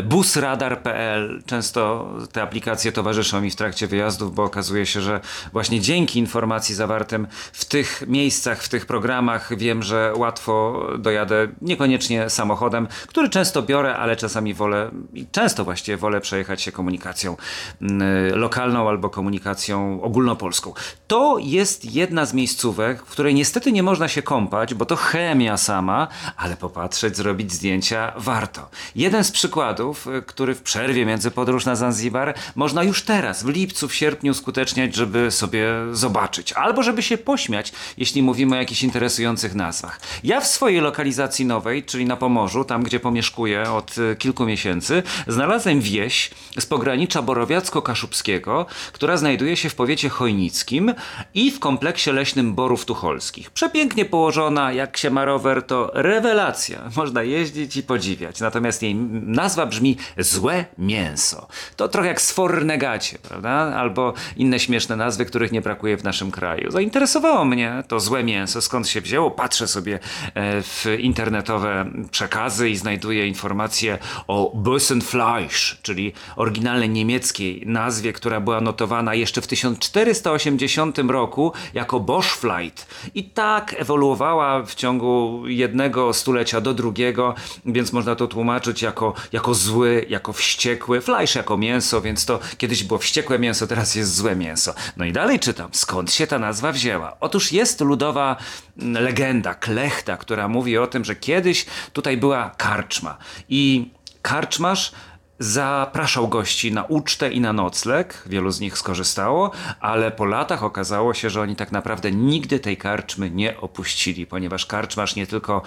busradar.pl. 0.02 1.42
Często 1.46 2.08
te 2.32 2.42
aplikacje 2.42 2.92
towarzyszą 2.92 3.40
mi 3.40 3.50
w 3.50 3.56
trakcie 3.56 3.86
wyjazdów, 3.86 4.34
bo 4.34 4.44
okazuje 4.44 4.86
się, 4.86 5.00
że 5.00 5.20
właśnie 5.52 5.80
dzięki 5.80 6.18
informacji 6.18 6.74
zawartym 6.74 7.26
w 7.52 7.64
tych 7.64 8.04
miejscach, 8.06 8.62
w 8.62 8.68
tych 8.68 8.86
programach 8.86 9.58
wiem, 9.58 9.82
że 9.82 10.12
łatwo 10.16 10.86
dojadę 10.98 11.48
niekoniecznie 11.62 12.30
samochodem, 12.30 12.88
który 13.06 13.28
często 13.28 13.62
biorę, 13.62 13.96
ale 13.96 14.16
czasami 14.16 14.54
wolę, 14.54 14.90
często 15.32 15.64
właściwie 15.64 15.96
wolę 15.96 16.20
przejechać 16.20 16.62
się 16.62 16.72
komunikacją 16.72 17.36
mm, 17.82 18.38
lokalną 18.38 18.88
albo 18.88 19.10
komunikacją 19.10 20.02
ogólnopolską. 20.02 20.72
To 21.06 21.38
jest 21.38 21.94
jedna 21.94 22.26
z 22.26 22.34
miejscówek, 22.34 23.02
w 23.02 23.10
której 23.10 23.34
niestety 23.34 23.72
nie 23.72 23.82
można 23.82 24.08
się 24.08 24.22
kąpać, 24.22 24.74
bo 24.74 24.86
to 24.86 24.96
chemia 24.96 25.56
sama, 25.56 26.08
ale 26.36 26.56
popatrzeć, 26.56 27.16
zrobić 27.16 27.52
zdjęcia 27.52 28.03
warto. 28.16 28.68
Jeden 28.96 29.24
z 29.24 29.30
przykładów 29.30 30.04
Y, 30.06 30.22
który 30.22 30.54
w 30.54 30.62
przerwie 30.62 31.06
między 31.06 31.30
podróż 31.30 31.66
na 31.66 31.76
Zanzibar 31.76 32.34
można 32.54 32.82
już 32.82 33.02
teraz, 33.02 33.42
w 33.42 33.48
lipcu, 33.48 33.88
w 33.88 33.94
sierpniu 33.94 34.32
uskuteczniać, 34.32 34.94
żeby 34.94 35.30
sobie 35.30 35.66
zobaczyć. 35.92 36.52
Albo 36.52 36.82
żeby 36.82 37.02
się 37.02 37.18
pośmiać, 37.18 37.72
jeśli 37.98 38.22
mówimy 38.22 38.56
o 38.56 38.58
jakichś 38.58 38.82
interesujących 38.82 39.54
nazwach. 39.54 40.00
Ja 40.24 40.40
w 40.40 40.46
swojej 40.46 40.80
lokalizacji 40.80 41.46
nowej, 41.46 41.84
czyli 41.84 42.04
na 42.04 42.16
Pomorzu, 42.16 42.64
tam 42.64 42.82
gdzie 42.82 43.00
pomieszkuję 43.00 43.70
od 43.70 43.98
y, 43.98 44.16
kilku 44.16 44.44
miesięcy, 44.44 45.02
znalazłem 45.26 45.80
wieś 45.80 46.30
z 46.58 46.66
pogranicza 46.66 47.22
Borowiacko-Kaszubskiego, 47.22 48.66
która 48.92 49.16
znajduje 49.16 49.56
się 49.56 49.68
w 49.68 49.74
powiecie 49.74 50.08
chojnickim 50.08 50.94
i 51.34 51.50
w 51.50 51.60
kompleksie 51.60 52.10
leśnym 52.10 52.54
Borów 52.54 52.84
Tucholskich. 52.84 53.50
Przepięknie 53.50 54.04
położona, 54.04 54.72
jak 54.72 54.96
się 54.96 55.10
ma 55.10 55.24
rower, 55.24 55.62
to 55.62 55.90
rewelacja. 55.94 56.90
Można 56.96 57.22
jeździć 57.22 57.76
i 57.76 57.82
podziwiać. 57.84 58.40
Natomiast 58.40 58.82
jej 58.82 58.94
nazwa 58.94 59.66
brzmi 59.66 59.96
złe 60.18 60.64
mięso. 60.78 61.46
To 61.76 61.88
trochę 61.88 62.08
jak 62.08 62.20
sfornegacie, 62.20 63.18
prawda? 63.18 63.50
Albo 63.50 64.14
inne 64.36 64.60
śmieszne 64.60 64.96
nazwy, 64.96 65.24
których 65.24 65.52
nie 65.52 65.60
brakuje 65.60 65.96
w 65.96 66.04
naszym 66.04 66.30
kraju. 66.30 66.70
Zainteresowało 66.70 67.44
mnie 67.44 67.82
to 67.88 68.00
złe 68.00 68.24
mięso, 68.24 68.62
skąd 68.62 68.88
się 68.88 69.00
wzięło. 69.00 69.30
Patrzę 69.30 69.68
sobie 69.68 69.98
e, 70.34 70.62
w 70.62 70.86
internetowe 70.98 71.90
przekazy 72.10 72.70
i 72.70 72.76
znajduję 72.76 73.26
informacje 73.26 73.98
o 74.26 74.52
Bösenfleisch, 74.56 75.76
czyli 75.82 76.12
oryginalnej 76.36 76.90
niemieckiej 76.90 77.62
nazwie, 77.66 78.12
która 78.12 78.40
była 78.40 78.60
notowana 78.60 79.14
jeszcze 79.14 79.40
w 79.40 79.46
1480 79.46 80.98
roku 80.98 81.52
jako 81.74 82.00
Boschfleit. 82.00 82.86
I 83.14 83.24
tak 83.24 83.74
ewoluowała 83.78 84.62
w 84.62 84.74
ciągu 84.74 85.42
jednego 85.46 86.12
stulecia 86.12 86.60
do 86.60 86.74
drugiego, 86.74 87.34
więc 87.74 87.92
można 87.92 88.14
to 88.14 88.26
tłumaczyć 88.26 88.82
jako, 88.82 89.14
jako 89.32 89.54
zły, 89.54 90.06
jako 90.08 90.32
wściekły, 90.32 91.00
fleisch 91.00 91.34
jako 91.34 91.56
mięso, 91.56 92.00
więc 92.00 92.26
to 92.26 92.40
kiedyś 92.58 92.84
było 92.84 92.98
wściekłe 92.98 93.38
mięso, 93.38 93.66
teraz 93.66 93.94
jest 93.94 94.14
złe 94.14 94.36
mięso. 94.36 94.74
No 94.96 95.04
i 95.04 95.12
dalej 95.12 95.40
czytam, 95.40 95.68
skąd 95.72 96.12
się 96.12 96.26
ta 96.26 96.38
nazwa 96.38 96.72
wzięła? 96.72 97.16
Otóż 97.20 97.52
jest 97.52 97.80
ludowa 97.80 98.36
mm, 98.78 99.04
legenda, 99.04 99.54
klechta, 99.54 100.16
która 100.16 100.48
mówi 100.48 100.78
o 100.78 100.86
tym, 100.86 101.04
że 101.04 101.16
kiedyś 101.16 101.66
tutaj 101.92 102.16
była 102.16 102.50
karczma 102.50 103.16
i 103.48 103.90
karczmasz 104.22 104.92
zapraszał 105.38 106.28
gości 106.28 106.72
na 106.72 106.84
ucztę 106.84 107.32
i 107.32 107.40
na 107.40 107.52
nocleg. 107.52 108.22
Wielu 108.26 108.50
z 108.50 108.60
nich 108.60 108.78
skorzystało, 108.78 109.50
ale 109.80 110.10
po 110.10 110.24
latach 110.24 110.64
okazało 110.64 111.14
się, 111.14 111.30
że 111.30 111.40
oni 111.40 111.56
tak 111.56 111.72
naprawdę 111.72 112.12
nigdy 112.12 112.60
tej 112.60 112.76
karczmy 112.76 113.30
nie 113.30 113.60
opuścili, 113.60 114.26
ponieważ 114.26 114.66
karczmasz 114.66 115.16
nie 115.16 115.26
tylko 115.26 115.62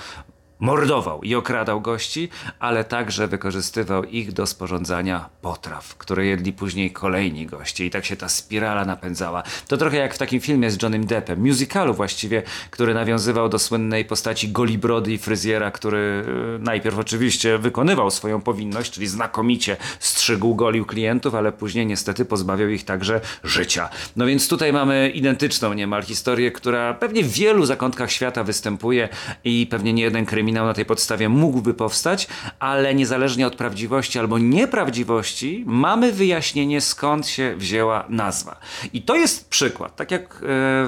mordował 0.59 1.23
i 1.23 1.35
okradał 1.35 1.81
gości, 1.81 2.29
ale 2.59 2.83
także 2.83 3.27
wykorzystywał 3.27 4.03
ich 4.03 4.33
do 4.33 4.47
sporządzania 4.47 5.29
potraw, 5.41 5.95
które 5.95 6.25
jedli 6.25 6.53
później 6.53 6.91
kolejni 6.91 7.45
goście 7.45 7.85
i 7.85 7.89
tak 7.89 8.05
się 8.05 8.15
ta 8.15 8.29
spirala 8.29 8.85
napędzała. 8.85 9.43
To 9.67 9.77
trochę 9.77 9.97
jak 9.97 10.13
w 10.13 10.17
takim 10.17 10.39
filmie 10.39 10.71
z 10.71 10.81
Johnnym 10.83 11.05
Deppem, 11.05 11.39
musicalu 11.39 11.93
właściwie, 11.93 12.43
który 12.71 12.93
nawiązywał 12.93 13.49
do 13.49 13.59
słynnej 13.59 14.05
postaci 14.05 14.49
Golibrody 14.51 15.13
i 15.13 15.17
fryzjera, 15.17 15.71
który 15.71 16.25
e, 16.57 16.59
najpierw 16.59 16.99
oczywiście 16.99 17.57
wykonywał 17.57 18.11
swoją 18.11 18.41
powinność, 18.41 18.91
czyli 18.91 19.07
znakomicie 19.07 19.77
strzygł, 19.99 20.55
golił 20.55 20.85
klientów, 20.85 21.35
ale 21.35 21.51
później 21.51 21.85
niestety 21.85 22.25
pozbawiał 22.25 22.69
ich 22.69 22.85
także 22.85 23.21
życia. 23.43 23.89
No 24.15 24.25
więc 24.25 24.47
tutaj 24.47 24.73
mamy 24.73 25.09
identyczną 25.09 25.73
niemal 25.73 26.03
historię, 26.03 26.51
która 26.51 26.93
pewnie 26.93 27.23
w 27.23 27.31
wielu 27.31 27.65
zakątkach 27.65 28.11
świata 28.11 28.43
występuje 28.43 29.09
i 29.43 29.67
pewnie 29.69 29.93
nie 29.93 30.03
jeden 30.03 30.25
kryminał 30.25 30.46
kryminał 30.47 30.65
na 30.65 30.73
tej 30.73 30.85
podstawie 30.85 31.29
mógłby 31.29 31.73
powstać, 31.73 32.27
ale 32.59 32.95
niezależnie 32.95 33.47
od 33.47 33.55
prawdziwości 33.55 34.19
albo 34.19 34.37
nieprawdziwości, 34.39 35.63
mamy 35.67 36.11
wyjaśnienie 36.11 36.81
skąd 36.81 37.27
się 37.27 37.55
wzięła 37.57 38.05
nazwa. 38.09 38.59
I 38.93 39.01
to 39.01 39.15
jest 39.15 39.49
przykład, 39.49 39.95
tak 39.95 40.11
jak 40.11 40.23
e, 40.23 40.37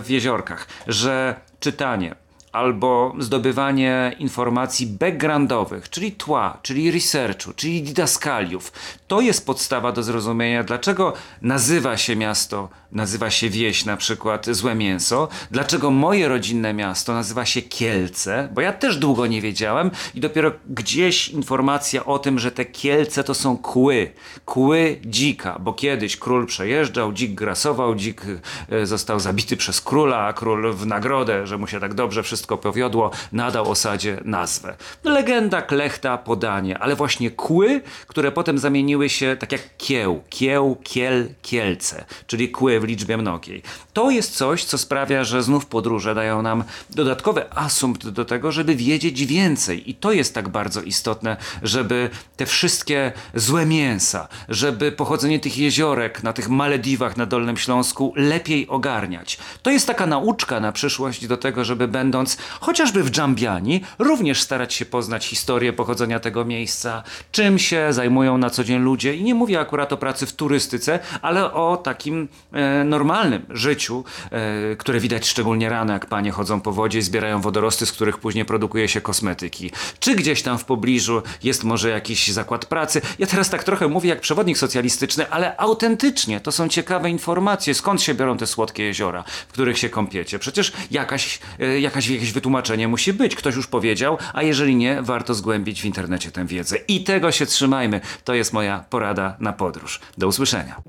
w 0.01 0.05
jeziorkach, 0.09 0.67
że 0.87 1.35
czytanie, 1.59 2.15
albo 2.51 3.15
zdobywanie 3.19 4.15
informacji 4.19 4.87
backgroundowych, 4.87 5.89
czyli 5.89 6.11
tła, 6.11 6.57
czyli 6.61 6.91
researchu, 6.91 7.53
czyli 7.55 7.81
didaskaliów. 7.81 8.71
To 9.07 9.21
jest 9.21 9.45
podstawa 9.45 9.91
do 9.91 10.03
zrozumienia, 10.03 10.63
dlaczego 10.63 11.13
nazywa 11.41 11.97
się 11.97 12.15
miasto 12.15 12.69
nazywa 12.91 13.29
się 13.29 13.49
wieś 13.49 13.85
na 13.85 13.97
przykład 13.97 14.45
Złe 14.49 14.75
Mięso, 14.75 15.27
dlaczego 15.51 15.91
moje 15.91 16.27
rodzinne 16.27 16.73
miasto 16.73 17.13
nazywa 17.13 17.45
się 17.45 17.61
Kielce, 17.61 18.49
bo 18.53 18.61
ja 18.61 18.73
też 18.73 18.97
długo 18.97 19.27
nie 19.27 19.41
wiedziałem 19.41 19.91
i 20.15 20.19
dopiero 20.19 20.51
gdzieś 20.69 21.29
informacja 21.29 22.05
o 22.05 22.19
tym, 22.19 22.39
że 22.39 22.51
te 22.51 22.65
Kielce 22.65 23.23
to 23.23 23.33
są 23.33 23.57
kły, 23.57 24.11
kły 24.45 24.99
dzika, 25.05 25.59
bo 25.59 25.73
kiedyś 25.73 26.17
król 26.17 26.45
przejeżdżał, 26.45 27.13
dzik 27.13 27.35
grasował, 27.35 27.95
dzik 27.95 28.21
e, 28.69 28.85
został 28.85 29.19
zabity 29.19 29.57
przez 29.57 29.81
króla, 29.81 30.17
a 30.17 30.33
król 30.33 30.73
w 30.73 30.85
nagrodę, 30.85 31.47
że 31.47 31.57
mu 31.57 31.67
się 31.67 31.79
tak 31.79 31.93
dobrze 31.93 32.23
wszystko 32.23 32.38
wszystko 32.39 32.58
powiodło, 32.58 33.12
nadał 33.31 33.72
osadzie 33.72 34.22
nazwę. 34.25 34.75
Legenda, 35.03 35.62
klechta, 35.62 36.17
podanie, 36.17 36.77
ale 36.77 36.96
właśnie 36.96 37.31
kły, 37.31 37.81
które 38.08 38.31
potem 38.31 38.58
zamieniły 38.60 39.10
się 39.10 39.38
tak 39.39 39.51
jak 39.51 39.62
kieł, 39.77 40.24
kieł, 40.29 40.77
kiel, 40.84 41.29
kielce, 41.41 42.05
czyli 42.27 42.50
kły 42.50 42.79
w 42.79 42.84
liczbie 42.84 43.17
mnogiej. 43.17 43.63
To 43.93 44.10
jest 44.10 44.38
coś, 44.38 44.63
co 44.63 44.77
sprawia, 44.77 45.24
że 45.24 45.43
znów 45.43 45.65
podróże 45.65 46.15
dają 46.15 46.41
nam 46.41 46.63
dodatkowy 46.89 47.53
asumpt 47.53 48.10
do 48.10 48.25
tego, 48.25 48.51
żeby 48.51 48.75
wiedzieć 48.75 49.25
więcej. 49.25 49.89
I 49.89 49.96
to 49.96 50.12
jest 50.12 50.34
tak 50.34 50.50
bardzo 50.50 50.81
istotne, 50.81 51.38
żeby 51.63 52.10
te 52.38 52.46
wszystkie 52.46 53.12
złe 53.36 53.65
mięsa, 53.65 54.27
żeby 54.50 54.91
pochodzenie 54.91 55.39
tych 55.39 55.58
jeziorek 55.58 56.24
na 56.24 56.34
tych 56.34 56.50
Malediwach 56.50 57.17
na 57.17 57.25
Dolnym 57.25 57.58
Śląsku 57.58 58.13
lepiej 58.15 58.67
ogarniać. 58.67 59.38
To 59.62 59.72
jest 59.72 59.88
taka 59.88 60.05
nauczka 60.05 60.60
na 60.60 60.72
przyszłość 60.72 61.27
do 61.27 61.38
tego, 61.38 61.65
żeby 61.65 61.88
będąc 61.88 62.28
chociażby 62.59 63.03
w 63.03 63.12
Dżambiani, 63.12 63.81
również 64.00 64.41
starać 64.41 64.74
się 64.74 64.86
poznać 64.86 65.25
historię 65.25 65.74
pochodzenia 65.74 66.19
tego 66.19 66.45
miejsca, 66.45 67.03
czym 67.31 67.59
się 67.59 67.93
zajmują 67.93 68.38
na 68.38 68.50
co 68.50 68.63
dzień 68.63 68.81
ludzie. 68.81 69.15
I 69.15 69.24
nie 69.24 69.36
mówię 69.36 69.59
akurat 69.59 69.93
o 69.93 69.98
pracy 69.98 70.25
w 70.25 70.33
turystyce, 70.33 71.00
ale 71.21 71.53
o 71.53 71.77
takim 71.77 72.27
e, 72.53 72.83
normalnym 72.83 73.45
życiu, 73.50 74.03
e, 74.31 74.75
które 74.75 75.00
widać 75.00 75.27
szczególnie 75.27 75.69
rano, 75.69 75.93
jak 75.93 76.05
panie 76.05 76.31
chodzą 76.31 76.62
po 76.62 76.71
wodzie 76.71 77.00
i 77.00 77.01
zbierają 77.01 77.41
wodorosty, 77.41 77.86
z 77.86 77.91
których 77.91 78.17
później 78.17 78.45
produkuje 78.45 78.88
się 78.88 79.01
kosmetyki. 79.01 79.71
Czy 80.00 80.15
gdzieś 80.15 80.41
tam 80.41 80.57
w 80.57 80.65
pobliżu 80.65 81.21
jest 81.43 81.63
może 81.63 81.89
jakiś 81.89 82.27
zakład 82.27 82.65
pracy? 82.65 83.01
Ja 83.19 83.27
teraz 83.27 83.50
tak 83.50 83.63
trochę 83.63 83.88
mówię 83.88 84.09
jak 84.09 84.21
przewodnik 84.21 84.57
socjalistyczny, 84.57 85.29
ale 85.29 85.57
autentycznie 85.57 86.39
to 86.39 86.51
są 86.51 86.67
ciekawe 86.69 87.09
informacje, 87.09 87.74
skąd 87.74 88.01
się 88.01 88.13
biorą 88.13 88.38
te 88.38 88.48
słodkie 88.48 88.83
jeziora, 88.83 89.24
w 89.48 89.53
których 89.53 89.77
się 89.77 89.89
kąpiecie. 89.89 90.39
Przecież 90.39 90.71
jakaś, 90.91 91.39
e, 91.59 91.79
jakaś, 91.79 92.09
jakieś 92.19 92.31
wytłumaczenie 92.31 92.88
musi 92.88 93.13
być. 93.13 93.35
Ktoś 93.35 93.55
już 93.55 93.67
powiedział, 93.67 94.17
a 94.33 94.43
jeżeli 94.43 94.75
nie, 94.75 95.01
warto 95.01 95.33
zgłębić 95.33 95.81
w 95.81 95.85
internecie 95.85 96.31
tę 96.31 96.45
wiedzę. 96.45 96.77
I 96.88 97.03
tego 97.03 97.31
się 97.31 97.45
trzymajmy. 97.45 98.01
To 98.23 98.33
jest 98.33 98.53
moja 98.53 98.85
porada 98.89 99.38
na 99.39 99.53
podróż. 99.53 99.99
Do 100.17 100.27
usłyszenia. 100.27 100.81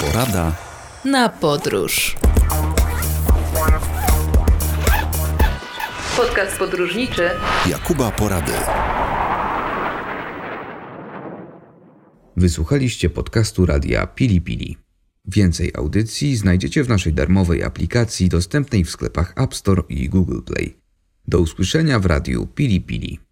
Porada 0.00 0.52
na 1.04 1.28
podróż. 1.28 2.16
Podcast 6.16 6.58
podróżniczy 6.58 7.30
Jakuba 7.66 8.10
Porady. 8.10 8.52
Wysłuchaliście 12.36 13.10
podcastu 13.10 13.66
radia 13.66 14.06
Pili 14.06 14.40
Pili. 14.40 14.87
Więcej 15.28 15.72
audycji 15.74 16.36
znajdziecie 16.36 16.84
w 16.84 16.88
naszej 16.88 17.12
darmowej 17.12 17.62
aplikacji 17.62 18.28
dostępnej 18.28 18.84
w 18.84 18.90
sklepach 18.90 19.32
App 19.36 19.54
Store 19.54 19.82
i 19.88 20.08
Google 20.08 20.40
Play. 20.42 20.76
Do 21.28 21.40
usłyszenia 21.40 21.98
w 21.98 22.06
radiu 22.06 22.46
Pili 22.46 22.80
Pili. 22.80 23.27